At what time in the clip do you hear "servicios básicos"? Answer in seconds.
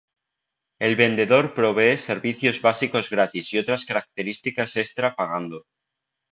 1.99-3.11